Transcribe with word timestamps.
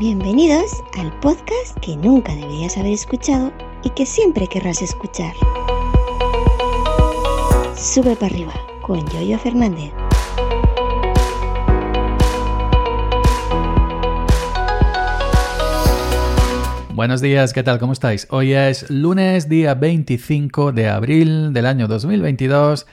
Bienvenidos 0.00 0.82
al 0.98 1.12
podcast 1.20 1.76
que 1.82 1.94
nunca 1.94 2.34
deberías 2.34 2.78
haber 2.78 2.94
escuchado 2.94 3.52
y 3.84 3.90
que 3.90 4.06
siempre 4.06 4.46
querrás 4.46 4.80
escuchar. 4.80 5.34
Sube 7.76 8.16
para 8.16 8.32
arriba 8.32 8.54
con 8.80 9.06
Yoyo 9.10 9.38
Fernández. 9.38 9.92
Buenos 16.94 17.20
días, 17.20 17.52
¿qué 17.52 17.62
tal? 17.62 17.78
¿Cómo 17.78 17.92
estáis? 17.92 18.26
Hoy 18.30 18.54
es 18.54 18.88
lunes, 18.88 19.50
día 19.50 19.74
25 19.74 20.72
de 20.72 20.88
abril 20.88 21.52
del 21.52 21.66
año 21.66 21.88
2022. 21.88 22.86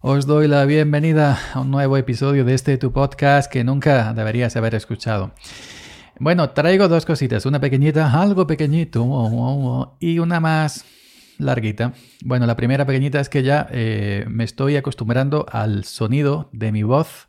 Os 0.00 0.26
doy 0.26 0.48
la 0.48 0.64
bienvenida 0.64 1.38
a 1.54 1.60
un 1.60 1.70
nuevo 1.70 1.96
episodio 1.96 2.44
de 2.44 2.54
este 2.54 2.78
tu 2.78 2.90
podcast 2.90 3.48
que 3.48 3.62
nunca 3.62 4.12
deberías 4.12 4.56
haber 4.56 4.74
escuchado. 4.74 5.30
Bueno, 6.22 6.50
traigo 6.50 6.86
dos 6.86 7.04
cositas, 7.04 7.46
una 7.46 7.58
pequeñita, 7.58 8.22
algo 8.22 8.46
pequeñito, 8.46 9.96
y 9.98 10.20
una 10.20 10.38
más 10.38 10.84
larguita. 11.38 11.94
Bueno, 12.24 12.46
la 12.46 12.54
primera 12.54 12.86
pequeñita 12.86 13.18
es 13.18 13.28
que 13.28 13.42
ya 13.42 13.66
eh, 13.72 14.24
me 14.28 14.44
estoy 14.44 14.76
acostumbrando 14.76 15.46
al 15.50 15.82
sonido 15.82 16.48
de 16.52 16.70
mi 16.70 16.84
voz 16.84 17.28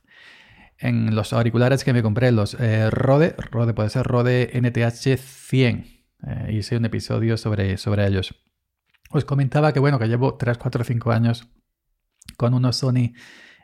en 0.77 1.15
los 1.15 1.33
auriculares 1.33 1.83
que 1.83 1.91
me 1.91 2.03
compré, 2.03 2.31
los 2.31 2.53
eh, 2.59 2.91
Rode, 2.91 3.35
Rode 3.49 3.73
puede 3.73 3.89
ser 3.89 4.05
Rode 4.05 4.51
NTH 4.53 5.17
100. 5.17 6.03
Eh, 6.27 6.53
hice 6.53 6.77
un 6.77 6.85
episodio 6.85 7.35
sobre, 7.37 7.77
sobre 7.77 8.05
ellos. 8.05 8.35
Os 9.09 9.25
comentaba 9.25 9.73
que 9.73 9.79
bueno, 9.79 9.97
que 9.97 10.07
llevo 10.07 10.35
3, 10.35 10.59
4, 10.59 10.83
5 10.83 11.11
años 11.11 11.47
con 12.37 12.53
unos 12.53 12.75
Sony 12.77 13.13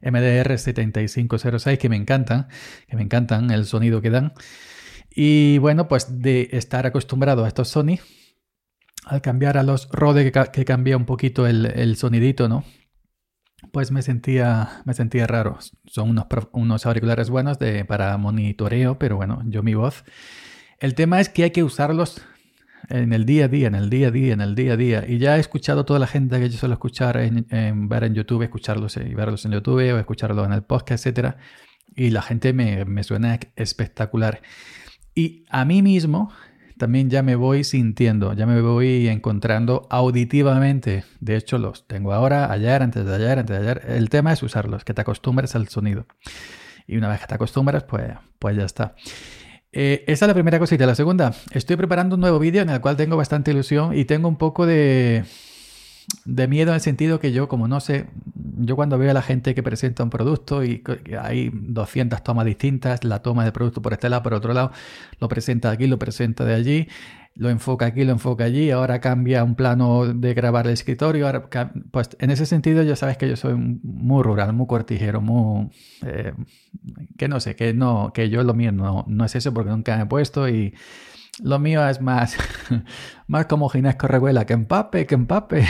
MDR 0.02 0.58
7506 0.58 1.78
que 1.78 1.88
me 1.88 1.98
encantan, 1.98 2.48
que 2.88 2.96
me 2.96 3.04
encantan 3.04 3.52
el 3.52 3.68
sonido 3.68 4.02
que 4.02 4.10
dan. 4.10 4.34
Y 5.16 5.58
bueno, 5.58 5.88
pues 5.88 6.22
de 6.22 6.50
estar 6.52 6.86
acostumbrado 6.86 7.46
a 7.46 7.48
estos 7.48 7.70
Sony, 7.70 7.98
al 9.06 9.22
cambiar 9.22 9.58
a 9.58 9.64
los 9.64 9.90
Rode 9.92 10.32
que, 10.32 10.66
cambia 10.66 10.98
un 10.98 11.06
poquito 11.06 11.48
el, 11.48 11.96
sonidito, 11.98 12.48
¿no? 12.48 12.64
Pues 13.72 13.92
me 13.92 14.02
sentía, 14.02 14.82
me 14.86 14.94
sentía 14.94 15.28
raro. 15.28 15.58
Son 15.86 16.10
unos, 16.10 16.26
unos 16.52 16.86
auriculares 16.86 17.30
buenos 17.30 17.60
de, 17.60 17.84
para 17.86 18.16
monitoreo, 18.18 18.98
pero 18.98 19.18
bueno, 19.18 19.42
yo 19.46 19.64
mi 19.64 19.74
voz. 19.74 20.04
El 20.80 20.96
tema 20.96 21.20
es 21.20 21.28
que 21.28 21.44
hay 21.44 21.52
que 21.52 21.64
usarlos 21.64 22.22
en 22.88 23.12
el 23.12 23.26
día 23.26 23.46
a 23.46 23.48
día, 23.48 23.68
en 23.68 23.76
el 23.76 23.90
día 23.90 24.08
a 24.08 24.12
día, 24.12 24.34
en 24.34 24.42
el 24.42 24.56
día 24.56 24.74
a 24.74 24.78
día. 24.78 25.06
Y 25.08 25.18
ya 25.18 25.38
he 25.38 25.40
escuchado 25.40 25.82
a 25.82 25.86
toda 25.86 26.00
la 26.00 26.08
gente 26.08 26.40
que 26.40 26.50
yo 26.50 26.58
suelo 26.58 26.74
escuchar 26.74 27.18
en, 27.18 27.90
ver 27.90 28.04
en 28.06 28.14
YouTube, 28.14 28.44
escucharlos 28.44 28.96
y 28.98 29.14
verlos 29.14 29.44
en 29.46 29.52
YouTube 29.52 29.94
o 29.94 30.00
escucharlos 30.00 30.46
en 30.46 30.54
el 30.54 30.64
podcast, 30.64 31.06
etc. 31.06 31.36
Y 31.96 32.12
la 32.12 32.22
gente 32.22 32.54
me, 32.54 32.86
me 32.86 33.04
suena 33.04 33.40
espectacular. 33.56 34.42
Y 35.20 35.44
a 35.50 35.66
mí 35.66 35.82
mismo 35.82 36.32
también 36.78 37.10
ya 37.10 37.24
me 37.24 37.36
voy 37.36 37.66
sintiendo, 37.66 38.32
ya 38.32 38.46
me 38.46 38.62
voy 38.62 39.10
encontrando 39.10 39.86
auditivamente. 39.90 41.04
De 41.20 41.36
hecho, 41.36 41.58
los 41.58 41.86
tengo 41.88 42.14
ahora, 42.14 42.50
ayer, 42.50 42.82
antes 42.82 43.06
de 43.06 43.16
ayer, 43.16 43.38
antes 43.40 43.60
de 43.60 43.62
ayer. 43.62 43.86
El 43.90 44.08
tema 44.08 44.32
es 44.32 44.42
usarlos, 44.42 44.86
que 44.86 44.94
te 44.94 45.02
acostumbres 45.02 45.56
al 45.56 45.68
sonido. 45.68 46.06
Y 46.88 46.96
una 46.96 47.10
vez 47.10 47.20
que 47.20 47.28
te 47.28 47.36
acostumbras, 47.36 47.84
pues, 47.84 48.14
pues 48.40 48.56
ya 48.56 48.64
está. 48.64 48.96
Eh, 49.74 50.06
esa 50.08 50.24
es 50.24 50.28
la 50.30 50.34
primera 50.34 50.58
cosita. 50.58 50.86
La 50.86 50.96
segunda, 50.96 51.34
estoy 51.52 51.76
preparando 51.76 52.16
un 52.16 52.22
nuevo 52.22 52.40
vídeo 52.40 52.62
en 52.62 52.70
el 52.70 52.80
cual 52.80 52.96
tengo 52.96 53.18
bastante 53.18 53.52
ilusión 53.52 53.98
y 53.98 54.06
tengo 54.06 54.30
un 54.30 54.38
poco 54.38 54.66
de, 54.66 55.26
de 56.24 56.48
miedo 56.48 56.72
en 56.72 56.76
el 56.76 56.82
sentido 56.82 57.20
que 57.20 57.34
yo, 57.34 57.50
como 57.50 57.68
no 57.68 57.82
sé, 57.82 58.08
yo 58.60 58.76
cuando 58.76 58.98
veo 58.98 59.12
a 59.12 59.14
la 59.14 59.22
gente 59.22 59.56
que 59.56 59.64
presenta 59.64 60.04
un 60.04 60.10
producto 60.10 60.64
y 60.64 60.84
hay 61.20 61.50
200 61.54 62.24
tomas 62.24 62.46
distintas, 62.46 63.04
la 63.04 63.22
toma 63.22 63.44
del 63.44 63.54
producto 63.54 63.82
por 63.82 63.94
este 63.94 64.10
lado, 64.10 64.24
por 64.24 64.34
otro 64.34 64.54
lado, 64.54 64.72
lo 65.20 65.28
presenta 65.28 65.72
aquí, 65.72 65.88
lo 65.88 65.98
presenta 65.98 66.46
de 66.46 66.54
allí, 66.54 66.88
lo 67.36 67.50
enfoca 67.50 67.86
aquí, 67.86 68.04
lo 68.04 68.12
enfoca 68.12 68.44
allí, 68.44 68.70
ahora 68.72 69.00
cambia 69.00 69.44
un 69.44 69.56
plano 69.56 70.06
de 70.06 70.34
grabar 70.34 70.68
el 70.68 70.74
escritorio, 70.74 71.50
pues 71.92 72.10
en 72.20 72.32
ese 72.32 72.46
sentido 72.46 72.84
ya 72.84 72.96
sabes 72.96 73.18
que 73.18 73.30
yo 73.30 73.36
soy 73.36 73.56
muy 73.56 74.24
rural, 74.24 74.54
muy 74.54 74.68
cortijero, 74.68 75.22
muy... 75.22 75.70
Eh, 76.06 76.34
que 77.18 77.28
no 77.28 77.40
sé, 77.40 77.56
que 77.56 77.74
no, 77.74 78.12
que 78.14 78.30
yo 78.30 78.44
lo 78.44 78.54
mío 78.54 78.72
no, 78.72 79.06
no 79.08 79.26
es 79.26 79.36
eso 79.36 79.54
porque 79.54 79.70
nunca 79.70 79.96
me 79.96 80.04
he 80.04 80.06
puesto 80.06 80.50
y 80.50 80.74
lo 81.42 81.60
mío 81.60 81.88
es 81.88 82.02
más, 82.02 82.36
más 83.28 83.46
como 83.46 83.70
Ginés 83.70 83.96
Correguela, 83.96 84.46
que 84.46 84.54
empape, 84.54 85.06
que 85.06 85.16
empape. 85.16 85.66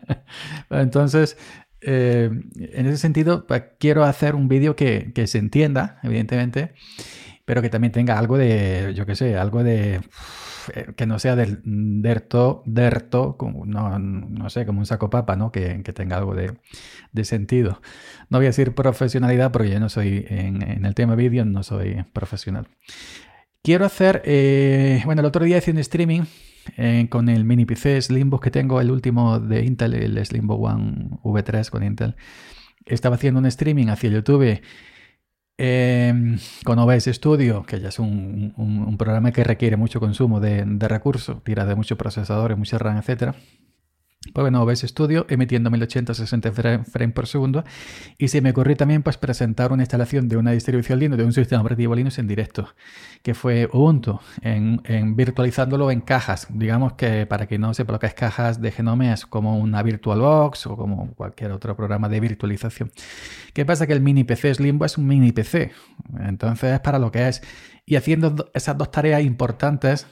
Entonces, 0.70 1.36
eh, 1.86 2.30
en 2.56 2.86
ese 2.86 2.98
sentido, 2.98 3.46
quiero 3.78 4.04
hacer 4.04 4.34
un 4.34 4.48
vídeo 4.48 4.76
que, 4.76 5.12
se 5.26 5.38
entienda, 5.38 5.98
evidentemente, 6.02 6.74
pero 7.44 7.62
que 7.62 7.70
también 7.70 7.92
tenga 7.92 8.18
algo 8.18 8.38
de, 8.38 8.92
yo 8.94 9.06
qué 9.06 9.16
sé, 9.16 9.36
algo 9.36 9.62
de 9.62 10.00
eh, 10.74 10.92
que 10.96 11.06
no 11.06 11.18
sea 11.18 11.36
del 11.36 11.60
derto, 11.64 12.62
derto, 12.66 13.36
no, 13.66 14.50
sé, 14.50 14.66
como 14.66 14.80
un 14.80 14.86
saco 14.86 15.10
papa, 15.10 15.36
¿no? 15.36 15.52
Que, 15.52 15.82
tenga 15.94 16.16
algo 16.16 16.34
de, 16.34 16.54
sentido. 17.24 17.80
No 18.30 18.38
voy 18.38 18.46
a 18.46 18.48
decir 18.48 18.74
profesionalidad 18.74 19.52
porque 19.52 19.70
yo 19.70 19.80
no 19.80 19.88
soy, 19.88 20.24
en, 20.28 20.62
en 20.62 20.84
el 20.86 20.94
tema 20.94 21.14
vídeo, 21.14 21.44
no 21.44 21.62
soy 21.62 22.04
profesional. 22.12 22.66
Quiero 23.64 23.86
hacer, 23.86 24.20
eh, 24.26 25.00
bueno, 25.06 25.20
el 25.20 25.26
otro 25.26 25.42
día 25.42 25.56
hice 25.56 25.70
un 25.70 25.78
streaming 25.78 26.24
eh, 26.76 27.06
con 27.10 27.28
el 27.28 27.44
mini 27.44 27.64
PC 27.64 28.00
Slimbo 28.02 28.40
que 28.40 28.50
tengo, 28.50 28.80
el 28.80 28.90
último 28.90 29.40
de 29.40 29.64
Intel, 29.64 29.94
el 29.94 30.24
Slimbo 30.24 30.56
One 30.56 31.18
V3 31.22 31.70
con 31.70 31.82
Intel. 31.82 32.16
Estaba 32.86 33.16
haciendo 33.16 33.40
un 33.40 33.46
streaming 33.46 33.88
hacia 33.88 34.10
YouTube 34.10 34.60
em, 35.56 36.38
con 36.64 36.78
OBS 36.78 37.04
Studio, 37.04 37.64
que 37.64 37.80
ya 37.80 37.88
es 37.88 37.98
un, 37.98 38.96
programa 38.98 39.32
que 39.32 39.44
requiere 39.44 39.76
mucho 39.76 40.00
consumo 40.00 40.40
de, 40.40 40.64
de 40.66 40.88
recursos, 40.88 41.42
tira 41.44 41.64
de 41.64 41.74
muchos 41.74 41.98
procesadores, 41.98 42.58
mucha 42.58 42.78
RAM, 42.78 42.98
etcétera. 42.98 43.34
Pues 44.32 44.42
bueno, 44.42 44.62
OBS 44.62 44.80
Studio 44.80 45.26
emitiendo 45.28 45.70
1080-60 45.70 46.84
frames 46.84 47.14
por 47.14 47.26
segundo. 47.26 47.62
Y 48.16 48.28
se 48.28 48.40
me 48.40 48.50
ocurrió 48.50 48.76
también 48.76 49.02
pues, 49.02 49.18
presentar 49.18 49.70
una 49.70 49.82
instalación 49.82 50.28
de 50.28 50.36
una 50.36 50.52
distribución 50.52 50.98
Linux, 50.98 51.18
de 51.18 51.24
un 51.24 51.32
sistema 51.32 51.60
operativo 51.60 51.94
Linux 51.94 52.18
en 52.18 52.26
directo, 52.26 52.68
que 53.22 53.34
fue 53.34 53.68
Ubuntu, 53.72 54.20
en, 54.40 54.80
virtualizándolo 55.14 55.90
en 55.90 56.00
cajas. 56.00 56.46
Digamos 56.50 56.94
que 56.94 57.26
para 57.26 57.46
que 57.46 57.58
no 57.58 57.74
sepa 57.74 57.92
lo 57.92 57.98
que 57.98 58.06
es 58.06 58.14
cajas 58.14 58.60
de 58.62 58.70
Genome 58.70 59.12
es 59.12 59.26
como 59.26 59.58
una 59.58 59.82
VirtualBox 59.82 60.66
o 60.68 60.76
como 60.76 61.12
cualquier 61.14 61.52
otro 61.52 61.76
programa 61.76 62.08
de 62.08 62.20
virtualización. 62.20 62.90
¿Qué 63.52 63.66
pasa? 63.66 63.86
Que 63.86 63.92
el 63.92 64.00
mini 64.00 64.24
PC 64.24 64.54
Slimbo 64.54 64.86
es 64.86 64.96
un 64.96 65.06
mini 65.06 65.32
PC. 65.32 65.72
Entonces 66.20 66.72
es 66.72 66.80
para 66.80 66.98
lo 66.98 67.12
que 67.12 67.28
es. 67.28 67.42
Y 67.84 67.96
haciendo 67.96 68.50
esas 68.54 68.78
dos 68.78 68.90
tareas 68.90 69.22
importantes 69.22 70.06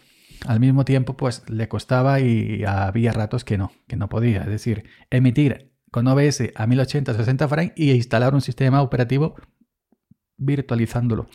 al 0.46 0.60
mismo 0.60 0.84
tiempo, 0.84 1.16
pues 1.16 1.48
le 1.48 1.68
costaba 1.68 2.20
y 2.20 2.64
había 2.64 3.12
ratos 3.12 3.44
que 3.44 3.58
no, 3.58 3.72
que 3.86 3.96
no 3.96 4.08
podía. 4.08 4.42
Es 4.42 4.48
decir, 4.48 4.84
emitir 5.10 5.72
con 5.90 6.06
OBS 6.06 6.52
a 6.54 6.66
1080 6.66 7.14
60 7.14 7.48
frames 7.48 7.72
y 7.76 7.92
instalar 7.92 8.34
un 8.34 8.40
sistema 8.40 8.82
operativo 8.82 9.36
virtualizándolo. 10.36 11.28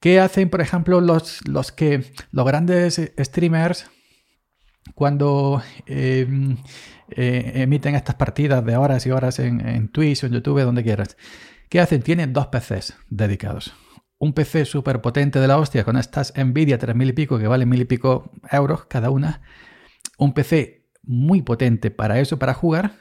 ¿Qué 0.00 0.20
hacen, 0.20 0.50
por 0.50 0.60
ejemplo, 0.60 1.00
los, 1.00 1.46
los 1.48 1.72
que 1.72 2.04
los 2.30 2.46
grandes 2.46 3.00
streamers 3.18 3.90
cuando 4.94 5.62
em, 5.86 6.56
eh, 7.10 7.52
emiten 7.54 7.94
estas 7.94 8.16
partidas 8.16 8.64
de 8.64 8.76
horas 8.76 9.06
y 9.06 9.10
horas 9.10 9.38
en, 9.38 9.66
en 9.66 9.88
Twitch 9.88 10.24
o 10.24 10.26
en 10.26 10.32
YouTube, 10.32 10.62
donde 10.62 10.82
quieras? 10.82 11.16
¿Qué 11.68 11.80
hacen? 11.80 12.02
Tienen 12.02 12.32
dos 12.32 12.48
PCs 12.48 12.96
dedicados 13.08 13.74
un 14.18 14.32
PC 14.32 14.64
súper 14.64 15.00
potente 15.00 15.40
de 15.40 15.48
la 15.48 15.58
hostia 15.58 15.84
con 15.84 15.96
estas 15.96 16.32
Nvidia 16.36 16.78
3000 16.78 17.08
y 17.08 17.12
pico 17.12 17.38
que 17.38 17.46
valen 17.46 17.68
mil 17.68 17.80
y 17.80 17.84
pico 17.84 18.30
euros 18.50 18.86
cada 18.86 19.10
una. 19.10 19.42
Un 20.18 20.32
PC 20.32 20.86
muy 21.02 21.42
potente 21.42 21.90
para 21.90 22.20
eso, 22.20 22.38
para 22.38 22.54
jugar. 22.54 22.92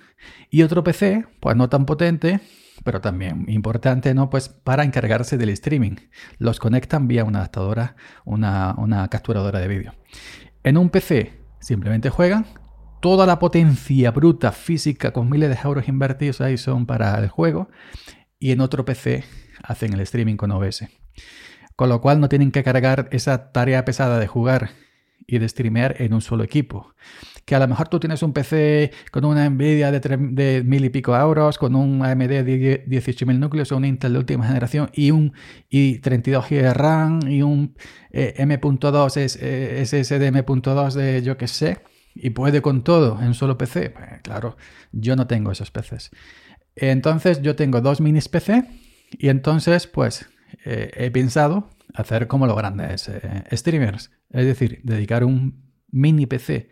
Y 0.50 0.64
otro 0.64 0.84
PC, 0.84 1.26
pues 1.40 1.56
no 1.56 1.70
tan 1.70 1.86
potente, 1.86 2.40
pero 2.84 3.02
también 3.02 3.46
importante, 3.48 4.14
¿no? 4.14 4.30
Pues 4.30 4.50
para 4.50 4.84
encargarse 4.84 5.38
del 5.38 5.50
streaming. 5.50 5.96
Los 6.38 6.60
conectan 6.60 7.08
vía 7.08 7.24
una 7.24 7.40
adaptadora, 7.40 7.96
una, 8.26 8.76
una 8.78 9.08
capturadora 9.10 9.60
de 9.60 9.68
vídeo. 9.68 9.94
En 10.64 10.78
un 10.78 10.90
PC 10.90 11.42
simplemente 11.60 12.10
juegan. 12.10 12.46
Toda 13.02 13.26
la 13.26 13.38
potencia 13.38 14.12
bruta 14.12 14.54
física 14.54 15.12
con 15.12 15.30
miles 15.30 15.50
de 15.50 15.58
euros 15.62 15.90
invertidos 15.90 16.40
ahí 16.40 16.58
son 16.58 16.86
para 16.86 17.18
el 17.20 17.28
juego. 17.28 17.70
Y 18.40 18.52
en 18.52 18.62
otro 18.62 18.86
PC 18.86 19.24
hacen 19.62 19.94
el 19.94 20.02
streaming 20.02 20.38
con 20.38 20.52
OBS. 20.52 20.88
Con 21.76 21.90
lo 21.90 22.02
cual 22.02 22.20
no 22.20 22.30
tienen 22.30 22.52
que 22.52 22.64
cargar 22.64 23.10
esa 23.12 23.52
tarea 23.52 23.84
pesada 23.86 24.20
de 24.20 24.28
jugar 24.28 24.72
y 25.28 25.40
de 25.40 25.50
streamear 25.50 25.96
en 26.00 26.14
un 26.14 26.22
solo 26.22 26.44
equipo. 26.44 26.94
Que 27.46 27.56
a 27.56 27.60
lo 27.60 27.68
mejor 27.68 27.90
tú 27.90 28.00
tienes 28.00 28.24
un 28.24 28.32
PC 28.32 28.92
con 29.12 29.26
una 29.26 29.50
Nvidia 29.50 29.92
de, 29.92 30.64
mil 30.66 30.86
y 30.86 30.90
pico 30.90 31.16
euros, 31.16 31.58
con 31.58 31.76
un 31.76 32.06
AMD 32.06 32.28
de 32.28 32.86
18.000 32.86 33.38
núcleos 33.38 33.72
o 33.72 33.78
un 33.78 33.86
Intel 33.86 34.14
de 34.14 34.20
última 34.20 34.48
generación 34.48 34.90
y 34.94 35.12
un 35.12 35.34
y 35.70 36.00
32 36.00 36.46
GB 36.50 36.62
de 36.62 36.74
RAM 36.74 37.20
y 37.28 37.42
un 37.42 37.76
eh, 38.12 38.36
M.2 38.38 39.18
es, 39.18 39.38
eh, 39.42 39.84
SSD 39.86 40.28
M.2 40.28 40.94
de 40.94 41.22
yo 41.22 41.38
que 41.38 41.48
sé 41.48 41.80
y 42.16 42.30
puede 42.30 42.62
con 42.62 42.84
todo 42.84 43.20
en 43.20 43.28
un 43.28 43.34
solo 43.34 43.58
PC. 43.58 43.90
Pues, 43.90 44.22
claro, 44.22 44.56
yo 44.92 45.16
no 45.16 45.28
tengo 45.28 45.52
esos 45.52 45.72
PCs. 45.72 46.12
Entonces 46.76 47.42
yo 47.42 47.56
tengo 47.56 47.82
dos 47.82 48.02
minis 48.02 48.30
PC 48.30 48.64
y 49.12 49.30
entonces 49.30 49.86
pues 49.88 50.28
eh, 50.66 50.92
he 50.96 51.12
pensado 51.12 51.70
hacer 51.94 52.28
como 52.28 52.48
los 52.48 52.56
grandes 52.56 53.10
eh, 53.10 53.44
streamers. 53.52 54.12
Es 54.30 54.46
decir, 54.46 54.82
dedicar 54.84 55.24
un 55.24 55.64
mini 55.92 56.26
PC 56.26 56.70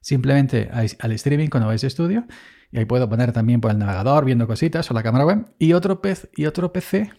simplemente 0.00 0.68
al 0.70 1.12
streaming 1.12 1.48
con 1.48 1.62
OBS 1.62 1.82
Studio. 1.82 2.26
Y 2.70 2.78
ahí 2.78 2.84
puedo 2.84 3.08
poner 3.08 3.32
también 3.32 3.60
por 3.60 3.70
el 3.70 3.78
navegador 3.78 4.24
viendo 4.24 4.46
cositas 4.46 4.90
o 4.90 4.94
la 4.94 5.02
cámara 5.02 5.24
web. 5.24 5.46
Y 5.58 5.72
otro, 5.72 6.02
PC, 6.02 6.28
y 6.36 6.46
otro 6.46 6.72
PC, 6.72 7.10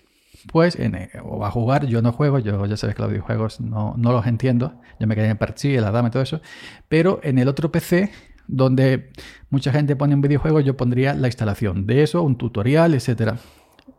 pues, 0.52 0.78
en, 0.78 0.96
eh, 0.96 1.10
o 1.24 1.46
a 1.46 1.52
jugar. 1.52 1.88
Yo 1.88 2.02
no 2.02 2.12
juego, 2.12 2.40
yo 2.40 2.66
ya 2.66 2.78
sabes 2.78 2.96
que 2.96 3.02
los 3.02 3.10
videojuegos 3.10 3.62
no, 3.62 3.96
no 3.98 4.12
los 4.12 4.28
entiendo. 4.28 4.80
Yo 5.00 5.08
me 5.08 5.16
quedé 5.16 5.30
en 5.30 5.38
Parchi, 5.38 5.78
la 5.78 5.92
dama 5.92 6.10
y 6.10 6.12
todo 6.12 6.24
eso. 6.24 6.42
Pero 6.90 7.20
en 7.24 7.40
el 7.40 7.48
otro 7.48 7.72
PC, 7.72 8.12
donde 8.48 9.12
mucha 9.50 9.72
gente 9.72 9.96
pone 9.96 10.14
un 10.14 10.22
videojuego, 10.22 10.60
yo 10.60 10.78
pondría 10.78 11.16
la 11.16 11.28
instalación 11.28 11.88
de 11.88 12.04
eso, 12.04 12.22
un 12.22 12.38
tutorial, 12.38 12.94
etcétera. 12.94 13.38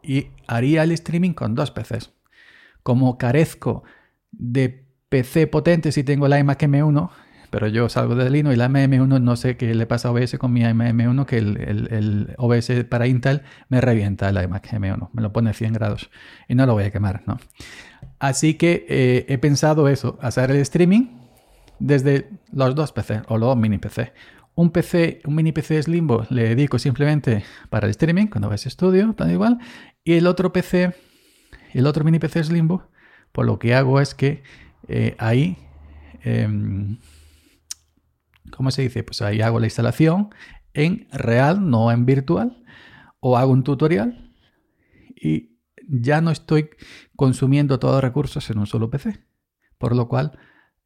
Y 0.07 0.29
haría 0.47 0.85
el 0.85 0.93
streaming 0.93 1.33
con 1.33 1.55
dos 1.55 1.71
PCs. 1.71 2.13
Como 2.83 3.19
carezco 3.19 3.83
de 4.31 4.87
PC 5.09 5.47
potente 5.47 5.93
si 5.93 6.05
tengo 6.05 6.29
la 6.29 6.39
iMac 6.39 6.63
M1, 6.63 7.11
pero 7.51 7.69
yo 7.69 7.89
salgo 7.89 8.15
de 8.15 8.29
Linux 8.29 8.55
y 8.55 8.59
la 8.59 8.69
MM1 8.69 9.21
no 9.21 9.37
sé 9.37 9.57
qué 9.57 9.75
le 9.75 9.87
pasa 9.87 10.09
a 10.09 10.11
OBS 10.13 10.37
con 10.39 10.53
mi 10.53 10.63
MM1 10.63 11.25
que 11.27 11.39
el, 11.39 12.35
OBS 12.39 12.85
para 12.89 13.07
Intel 13.07 13.43
me 13.69 13.81
revienta 13.81 14.33
la 14.33 14.43
iMac 14.43 14.73
M1, 14.73 15.11
me 15.13 15.23
lo 15.23 15.33
pone 15.33 15.51
a 15.51 15.53
100 15.53 15.73
grados 15.73 16.11
y 16.49 16.55
no 16.55 16.67
lo 16.67 16.75
voy 16.75 16.85
a 16.85 16.91
quemar, 16.91 17.23
¿no? 17.27 17.39
Así 18.19 18.55
que 18.55 18.87
eh, 18.89 19.27
he 19.29 19.39
pensado 19.39 19.89
eso, 19.89 20.19
hacer 20.21 20.51
el 20.51 20.59
streaming 20.59 21.07
desde 21.79 22.31
los 22.53 22.75
dos 22.75 22.93
PC 22.93 23.23
o 23.29 23.39
los 23.39 23.49
dos 23.49 23.57
mini 23.57 23.79
PC. 23.79 24.13
Un 24.57 24.71
PC, 24.71 25.21
un 25.25 25.35
mini 25.37 25.53
PC 25.53 25.83
Slimbo 25.83 26.27
le 26.31 26.49
dedico 26.49 26.79
simplemente 26.79 27.45
para 27.71 27.87
el 27.87 27.93
streaming 27.93 28.27
con 28.27 28.43
OBS 28.43 28.65
Studio, 28.65 29.15
tan 29.15 29.31
igual, 29.31 29.59
y 30.03 30.15
el 30.15 30.27
otro 30.27 30.53
PC, 30.53 30.95
el 31.73 31.87
otro 31.87 32.03
mini 32.03 32.19
PC 32.19 32.43
Slimbo, 32.43 32.91
pues 33.33 33.47
lo 33.47 33.59
que 33.59 33.75
hago 33.75 34.01
es 34.01 34.15
que 34.15 34.43
eh, 34.89 35.15
ahí 35.19 35.57
em, 36.25 36.99
¿Cómo 38.51 38.71
se 38.71 38.83
dice? 38.83 39.03
Pues 39.03 39.23
ahí 39.23 39.41
hago 39.41 39.61
la 39.61 39.67
instalación 39.67 40.31
en 40.75 41.09
real, 41.13 41.69
no 41.69 41.91
en 41.91 42.07
virtual, 42.07 42.65
o 43.21 43.37
hago 43.37 43.53
un 43.53 43.65
tutorial 43.65 44.33
y 45.15 45.59
ya 45.89 46.21
no 46.21 46.31
estoy 46.31 46.71
consumiendo 47.17 47.79
todos 47.79 47.95
los 47.95 48.05
recursos 48.05 48.49
en 48.51 48.59
un 48.59 48.67
solo 48.67 48.91
PC. 48.91 49.21
Por 49.79 49.95
lo 49.95 50.09
cual, 50.09 50.39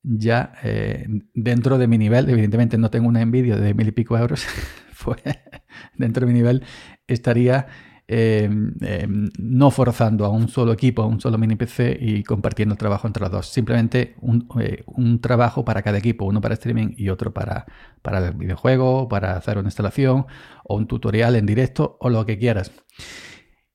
ya 0.03 0.53
eh, 0.63 1.07
dentro 1.35 1.79
de 1.79 1.87
mi 1.87 1.99
nivel, 1.99 2.29
evidentemente 2.29 2.79
no 2.79 2.91
tengo 2.91 3.09
una 3.09 3.23
envidia 3.23 3.57
de 3.57 3.75
mil 3.75 3.89
y 3.89 3.93
pico 3.93 4.17
euros, 4.17 4.47
pues 5.05 5.21
dentro 5.97 6.27
de 6.27 6.33
mi 6.33 6.39
nivel 6.39 6.63
estaría 7.07 7.67
Em, 8.13 8.75
em, 8.81 9.31
no 9.39 9.71
forzando 9.71 10.25
a 10.25 10.31
un 10.31 10.49
solo 10.49 10.73
equipo, 10.73 11.01
a 11.03 11.07
un 11.07 11.21
solo 11.21 11.39
mini 11.39 11.55
PC 11.55 11.97
y 12.01 12.25
compartiendo 12.25 12.73
el 12.73 12.79
trabajo 12.79 13.07
entre 13.07 13.23
los 13.23 13.31
dos. 13.31 13.47
Simplemente 13.47 14.17
eh, 14.59 14.83
un, 14.87 15.21
trabajo 15.21 15.65
para 15.65 15.83
cada 15.83 15.99
equipo, 15.99 16.25
uno 16.25 16.41
para 16.41 16.55
streaming 16.55 16.89
y 16.97 17.09
otro 17.09 17.33
para, 17.33 17.67
para 18.03 18.19
el 18.19 18.35
videojuego, 18.35 19.09
para 19.09 19.37
hacer 19.37 19.59
una 19.59 19.69
instalación 19.69 20.27
o 20.65 20.75
un 20.75 20.89
tutorial 20.89 21.37
en 21.37 21.47
directo 21.47 21.99
o 22.01 22.11
lo 22.11 22.27
que 22.27 22.37
quieras. 22.37 22.73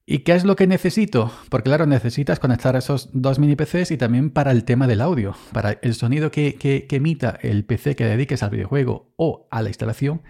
¿Y 0.07 0.19
qué 0.19 0.33
es 0.33 0.45
lo 0.45 0.55
que 0.55 0.67
necesito? 0.67 1.31
Porque 1.49 1.69
claro, 1.69 1.87
necesitas 1.87 2.39
conectar 2.39 2.75
esos 2.75 3.09
dos 3.13 3.39
mini 3.39 3.55
PCs 3.55 3.89
y 3.89 3.97
también 3.97 4.29
para 4.29 4.51
el 4.51 4.63
tema 4.63 4.85
del 4.85 5.01
audio, 5.01 5.35
para 5.51 5.79
el 5.81 5.95
sonido 5.95 6.29
que, 6.29 6.87
emita 6.91 7.39
el 7.41 7.65
PC 7.65 7.95
que 7.95 8.05
dediques 8.05 8.43
al 8.43 8.51
videojuego 8.51 9.13
o 9.17 9.47
a 9.49 9.63
la 9.63 9.69
instalación 9.69 10.21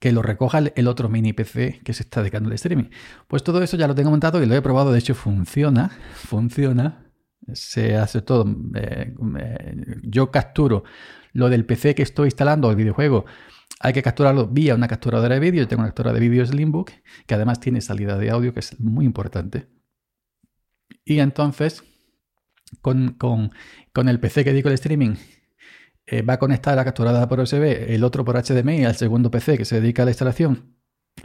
que 0.00 0.10
lo 0.10 0.20
recoja 0.20 0.58
el 0.58 0.88
otro 0.88 1.08
mini 1.08 1.32
PC 1.32 1.80
que 1.84 1.92
se 1.92 2.02
está 2.02 2.22
dedicando 2.22 2.48
al 2.48 2.54
streaming. 2.54 2.90
Pues 3.28 3.44
todo 3.44 3.62
eso 3.62 3.76
ya 3.76 3.86
lo 3.86 3.94
tengo 3.94 4.10
montado 4.10 4.42
y 4.42 4.46
lo 4.46 4.54
he 4.56 4.60
probado, 4.60 4.90
de 4.90 4.98
hecho 4.98 5.14
funciona, 5.14 5.92
funciona, 6.14 7.06
se 7.52 7.94
hace 7.94 8.20
todo. 8.20 8.44
Eh, 8.74 9.14
eh, 9.38 9.76
yo 10.02 10.32
capturo 10.32 10.82
lo 11.32 11.48
del 11.48 11.64
PC 11.64 11.94
que 11.94 12.02
estoy 12.02 12.26
instalando, 12.26 12.68
el 12.68 12.76
videojuego, 12.76 13.26
hay 13.82 13.92
que 13.92 14.02
capturarlo 14.02 14.46
vía 14.46 14.76
una 14.76 14.86
capturadora 14.86 15.34
de 15.34 15.40
vídeo. 15.40 15.62
Yo 15.62 15.68
tengo 15.68 15.82
una 15.82 15.88
capturadora 15.88 16.20
de 16.20 16.28
vídeo 16.28 16.46
Slimbook, 16.46 16.92
que 17.26 17.34
además 17.34 17.58
tiene 17.58 17.80
salida 17.80 18.16
de 18.16 18.30
audio, 18.30 18.54
que 18.54 18.60
es 18.60 18.78
muy 18.80 19.04
importante. 19.04 19.68
Y 21.04 21.18
entonces, 21.18 21.82
con, 22.80 23.16
el 24.08 24.20
PC 24.20 24.44
que 24.44 24.50
dedico 24.50 24.68
al 24.68 24.74
streaming 24.74 25.16
eh, 26.06 26.22
va 26.22 26.34
a 26.34 26.38
conectar 26.38 26.76
la 26.76 26.84
capturada 26.84 27.28
por 27.28 27.40
USB, 27.40 27.92
el 27.92 28.04
otro 28.04 28.24
por 28.24 28.36
HDMI 28.40 28.84
al 28.84 28.94
segundo 28.94 29.30
PC 29.30 29.58
que 29.58 29.64
se 29.64 29.80
dedica 29.80 30.02
a 30.02 30.04
la 30.04 30.12
instalación 30.12 30.76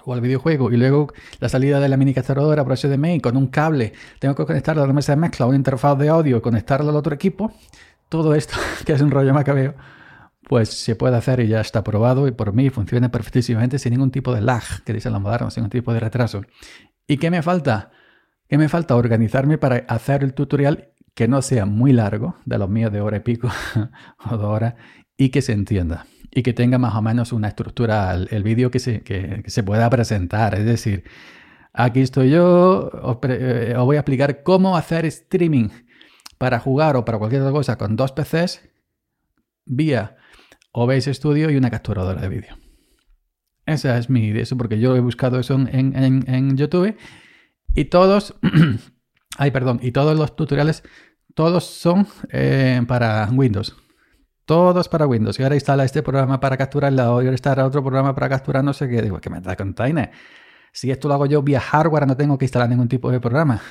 o 0.03 0.13
al 0.13 0.21
videojuego 0.21 0.71
y 0.71 0.77
luego 0.77 1.13
la 1.39 1.49
salida 1.49 1.79
de 1.79 1.89
la 1.89 1.97
mini 1.97 2.13
capturadora 2.13 2.65
por 2.65 2.75
HDMI 2.75 3.21
con 3.21 3.37
un 3.37 3.47
cable, 3.47 3.93
tengo 4.19 4.33
que 4.33 4.45
conectarla 4.45 4.83
a 4.83 4.87
la 4.87 4.93
mesa 4.93 5.13
de 5.13 5.21
mezcla, 5.21 5.45
una 5.45 5.55
interfaz 5.55 5.97
de 5.97 6.09
audio, 6.09 6.41
conectarlo 6.41 6.89
al 6.89 6.95
otro 6.95 7.13
equipo, 7.13 7.53
todo 8.09 8.33
esto 8.33 8.57
que 8.85 8.93
es 8.93 9.01
un 9.01 9.11
rollo 9.11 9.33
macabeo, 9.33 9.75
pues 10.47 10.69
se 10.69 10.95
puede 10.95 11.17
hacer 11.17 11.41
y 11.41 11.47
ya 11.47 11.59
está 11.59 11.83
probado 11.83 12.27
y 12.27 12.31
por 12.31 12.53
mí 12.53 12.69
funciona 12.69 13.11
perfectísimamente 13.11 13.79
sin 13.79 13.91
ningún 13.91 14.11
tipo 14.11 14.33
de 14.33 14.41
lag, 14.41 14.63
que 14.85 14.93
dicen 14.93 15.11
los 15.11 15.21
modernos, 15.21 15.53
sin 15.53 15.61
ningún 15.61 15.71
tipo 15.71 15.93
de 15.93 15.99
retraso. 15.99 16.41
¿Y 17.05 17.17
qué 17.17 17.29
me 17.29 17.41
falta? 17.41 17.91
¿Qué 18.47 18.57
me 18.57 18.69
falta? 18.69 18.95
Organizarme 18.95 19.57
para 19.57 19.83
hacer 19.89 20.23
el 20.23 20.33
tutorial 20.33 20.93
que 21.13 21.27
no 21.27 21.41
sea 21.41 21.65
muy 21.65 21.91
largo, 21.91 22.37
de 22.45 22.57
los 22.57 22.69
míos 22.69 22.93
de 22.93 23.01
hora 23.01 23.17
y 23.17 23.19
pico 23.21 23.49
o 24.31 24.37
dos 24.37 24.45
horas, 24.45 24.75
y 25.17 25.29
que 25.29 25.41
se 25.41 25.51
entienda. 25.51 26.05
Y 26.31 26.43
que 26.43 26.53
tenga 26.53 26.77
más 26.77 26.95
o 26.95 27.01
menos 27.01 27.33
una 27.33 27.49
estructura 27.49 28.13
el, 28.13 28.43
vídeo 28.43 28.71
que 28.71 28.79
se, 28.79 29.01
que, 29.01 29.43
se 29.47 29.63
pueda 29.63 29.89
presentar. 29.89 30.55
Es 30.55 30.65
decir, 30.65 31.03
aquí 31.73 32.01
estoy 32.01 32.29
yo, 32.29 32.89
eh, 33.23 33.73
os, 33.75 33.85
voy 33.85 33.97
a 33.97 33.99
explicar 33.99 34.43
cómo 34.43 34.77
hacer 34.77 35.05
streaming 35.05 35.69
para 36.37 36.59
jugar 36.59 36.95
o 36.95 37.03
para 37.03 37.17
cualquier 37.17 37.41
otra 37.41 37.51
cosa 37.51 37.77
con 37.77 37.95
dos 37.95 38.13
PCs 38.13 38.61
vía 39.67 40.17
OBS 40.71 41.05
Studio 41.05 41.49
y 41.49 41.57
una 41.57 41.69
capturadora 41.69 42.21
de 42.21 42.29
vídeo. 42.29 42.57
Esa 43.65 43.97
es 43.97 44.09
mi 44.09 44.27
idea, 44.27 44.43
eso 44.43 44.57
porque 44.57 44.79
yo 44.79 44.95
he 44.95 44.99
buscado 44.99 45.39
eso 45.39 45.55
en, 45.55 45.95
en 45.95 46.57
YouTube 46.57 46.95
y 47.73 47.85
todos, 47.85 48.35
ay 49.37 49.51
perdón, 49.51 49.79
y 49.81 49.91
todos 49.91 50.17
los 50.17 50.35
tutoriales 50.35 50.83
todos 51.37 51.65
son 51.65 52.07
eh, 52.31 52.81
para 52.87 53.29
Windows. 53.31 53.75
Todos 54.45 54.89
para 54.89 55.05
Windows. 55.05 55.39
Y 55.39 55.43
ahora 55.43 55.53
instala 55.53 55.83
este 55.83 56.01
programa 56.01 56.39
para 56.39 56.57
capturar 56.57 56.91
el 56.91 56.99
audio, 56.99 57.27
ahora 57.27 57.31
instala 57.31 57.63
otro 57.63 57.83
programa 57.83 58.15
para 58.15 58.27
capturar 58.27 58.63
no 58.63 58.73
sé 58.73 58.89
qué. 58.89 59.03
Digo, 59.03 59.21
que 59.21 59.29
me 59.29 59.39
da 59.39 59.55
container. 59.55 60.09
Si 60.71 60.89
esto 60.89 61.07
lo 61.07 61.13
hago 61.13 61.27
yo 61.27 61.43
vía 61.43 61.59
hardware, 61.59 62.07
no 62.07 62.17
tengo 62.17 62.39
que 62.39 62.45
instalar 62.45 62.67
ningún 62.67 62.87
tipo 62.87 63.11
de 63.11 63.19
programa. 63.19 63.61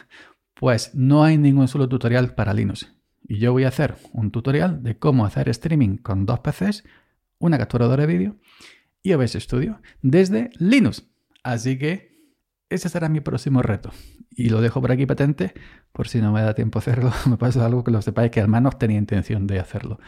Pues 0.55 0.95
no 0.95 1.25
hay 1.25 1.39
ningún 1.39 1.67
solo 1.67 1.89
tutorial 1.89 2.37
para 2.37 2.55
Linux. 2.55 2.96
Y 3.29 3.39
yo 3.39 3.53
voy 3.53 3.65
a 3.65 3.69
hacer 3.69 3.97
un 4.13 4.31
tutorial 4.31 4.83
de 4.83 4.99
cómo 4.99 5.27
hacer 5.27 5.49
streaming 5.49 5.97
con 5.97 6.27
dos 6.27 6.41
PCs, 6.41 6.85
una 7.39 7.59
capturadora 7.59 8.07
de 8.07 8.13
vídeo 8.13 8.37
y 9.03 9.13
OBS 9.13 9.33
Studio 9.33 9.81
desde 10.03 10.51
Linux. 10.59 11.07
Así 11.43 11.79
que 11.79 12.17
ese 12.69 12.89
será 12.89 13.09
mi 13.09 13.21
próximo 13.21 13.63
reto. 13.63 13.91
Y 14.31 14.49
lo 14.49 14.61
dejo 14.61 14.81
por 14.81 14.93
aquí 14.93 15.07
patente, 15.07 15.55
por 15.93 16.09
si 16.09 16.21
no 16.21 16.33
me 16.33 16.43
da 16.43 16.55
tiempo 16.55 16.79
hacerlo, 16.79 17.13
me 17.27 17.37
pasa 17.37 17.65
algo 17.65 17.85
que 17.85 17.91
lo 17.91 18.03
sepáis 18.03 18.31
que 18.31 18.41
al 18.41 18.49
menos 18.49 18.79
tenía 18.79 18.99
intención 18.99 19.47
de 19.47 19.59
hacerlo. 19.59 19.99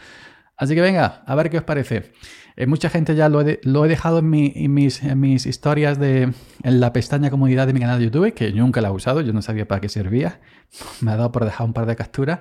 Así 0.55 0.75
que 0.75 0.81
venga, 0.81 1.23
a 1.25 1.35
ver 1.35 1.49
qué 1.49 1.57
os 1.57 1.63
parece. 1.63 2.11
Eh, 2.57 2.67
mucha 2.67 2.89
gente 2.89 3.15
ya 3.15 3.29
lo 3.29 3.39
he, 3.39 3.87
dejado 3.87 4.19
en, 4.19 4.29
mis, 4.29 5.01
mis, 5.15 5.45
historias 5.45 5.97
de 5.97 6.33
en 6.63 6.79
la 6.81 6.91
pestaña 6.91 7.29
comunidad 7.29 7.65
de 7.65 7.71
mi 7.71 7.79
canal 7.79 7.97
de 7.99 8.05
YouTube, 8.05 8.33
que 8.33 8.51
nunca 8.51 8.81
la 8.81 8.89
he 8.89 8.91
usado, 8.91 9.21
yo 9.21 9.31
no 9.31 9.41
sabía 9.41 9.65
para 9.65 9.79
qué 9.79 9.87
servía. 9.87 10.41
Me 11.01 11.11
ha 11.11 11.15
dado 11.15 11.31
por 11.31 11.45
dejar 11.45 11.65
un 11.65 11.71
par 11.71 11.85
de 11.85 11.95
capturas 11.95 12.39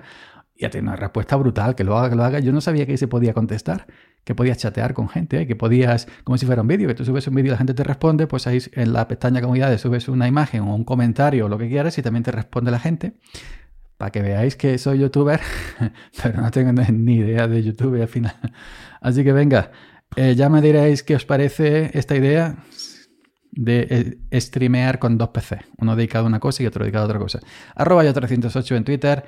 y 0.58 0.64
ha 0.64 0.70
tenido 0.70 0.90
una 0.90 0.96
respuesta 0.96 1.36
brutal, 1.36 1.76
que 1.76 1.84
lo 1.84 1.96
haga, 1.96 2.10
que 2.10 2.16
lo 2.16 2.24
haga. 2.24 2.40
Yo 2.40 2.52
no 2.52 2.60
sabía 2.60 2.84
que 2.84 2.96
se 2.96 3.06
podía 3.06 3.32
contestar 3.32 3.86
que 4.24 4.34
podías 4.34 4.58
chatear 4.58 4.92
con 4.92 5.08
gente, 5.08 5.46
que 5.46 5.56
podías, 5.56 6.06
como 6.22 6.36
si 6.36 6.44
fuera 6.44 6.60
un 6.60 6.68
vídeo, 6.68 6.86
que 6.86 6.94
tú 6.94 7.02
subes 7.02 7.26
un 7.28 7.34
vídeo 7.34 7.48
y 7.48 7.52
la 7.52 7.56
gente 7.56 7.72
te 7.72 7.82
responde, 7.82 8.26
pues 8.26 8.46
ahí 8.46 8.58
en 8.72 8.92
la 8.92 9.08
pestaña 9.08 9.40
comunidades 9.40 9.80
subes 9.80 10.06
una 10.08 10.28
imagen 10.28 10.62
o 10.62 10.74
un 10.74 10.84
comentario 10.84 11.46
o 11.46 11.48
lo 11.48 11.56
que 11.56 11.68
quieras 11.68 11.96
y 11.96 12.02
también 12.02 12.24
te 12.24 12.32
responde 12.32 12.70
la 12.70 12.78
gente. 12.78 13.14
Para 13.96 14.10
que 14.10 14.20
veáis 14.20 14.54
que 14.54 14.76
soy 14.76 14.98
youtuber, 14.98 15.40
pero 16.22 16.42
no 16.42 16.50
tengo 16.50 16.72
ni 16.72 17.16
idea 17.16 17.48
de 17.48 17.62
YouTube 17.62 18.02
al 18.02 18.08
final. 18.08 18.36
Así 19.00 19.24
que 19.24 19.32
venga, 19.32 19.70
eh, 20.14 20.34
ya 20.34 20.50
me 20.50 20.60
diréis 20.60 21.02
qué 21.02 21.14
os 21.14 21.24
parece 21.24 21.96
esta 21.96 22.14
idea 22.14 22.56
de 23.52 24.18
eh, 24.30 24.40
streamear 24.40 24.98
con 24.98 25.16
dos 25.16 25.30
PC, 25.30 25.60
uno 25.78 25.96
dedicado 25.96 26.26
a 26.26 26.28
una 26.28 26.38
cosa 26.38 26.62
y 26.62 26.66
otro 26.66 26.84
dedicado 26.84 27.04
a 27.04 27.06
otra 27.06 27.18
cosa. 27.18 27.40
Arroba 27.74 28.04
yo 28.04 28.12
308 28.12 28.76
en 28.76 28.84
Twitter 28.84 29.24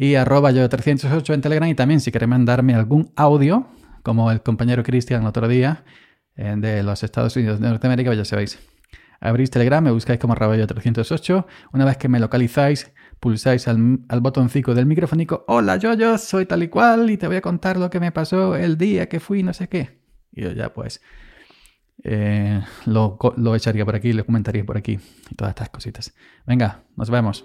y 0.00 0.14
arroba 0.14 0.52
yo 0.52 0.66
308 0.68 1.34
en 1.34 1.40
Telegram 1.40 1.68
y 1.68 1.74
también 1.74 1.98
si 1.98 2.12
queréis 2.12 2.28
mandarme 2.28 2.72
algún 2.72 3.12
audio 3.16 3.66
como 4.04 4.30
el 4.30 4.42
compañero 4.42 4.84
Cristian 4.84 5.26
otro 5.26 5.48
día 5.48 5.84
eh, 6.36 6.54
de 6.56 6.84
los 6.84 7.02
Estados 7.02 7.34
Unidos 7.34 7.58
de 7.58 7.68
Norteamérica, 7.68 8.14
ya 8.14 8.24
sabéis. 8.24 8.60
Abrís 9.20 9.50
Telegram, 9.50 9.82
me 9.82 9.90
buscáis 9.90 10.20
como 10.20 10.36
Raballo 10.36 10.68
308. 10.68 11.46
Una 11.72 11.84
vez 11.84 11.96
que 11.96 12.08
me 12.08 12.20
localizáis, 12.20 12.92
pulsáis 13.18 13.66
al, 13.66 13.98
al 14.08 14.20
botoncito 14.20 14.72
del 14.72 14.86
microfónico. 14.86 15.44
Hola, 15.48 15.76
yo, 15.78 15.92
yo 15.94 16.16
soy 16.16 16.46
tal 16.46 16.62
y 16.62 16.68
cual 16.68 17.10
y 17.10 17.16
te 17.16 17.26
voy 17.26 17.36
a 17.36 17.40
contar 17.40 17.76
lo 17.76 17.90
que 17.90 17.98
me 17.98 18.12
pasó 18.12 18.54
el 18.54 18.78
día 18.78 19.08
que 19.08 19.18
fui, 19.18 19.42
no 19.42 19.52
sé 19.52 19.68
qué. 19.68 19.98
Y 20.30 20.42
yo 20.42 20.52
ya 20.52 20.72
pues 20.72 21.02
eh, 22.04 22.62
lo, 22.86 23.18
lo 23.36 23.56
echaría 23.56 23.84
por 23.84 23.96
aquí, 23.96 24.12
lo 24.12 24.24
comentaría 24.24 24.64
por 24.64 24.76
aquí 24.76 25.00
y 25.28 25.34
todas 25.34 25.50
estas 25.50 25.70
cositas. 25.70 26.14
Venga, 26.46 26.84
nos 26.96 27.10
vemos. 27.10 27.44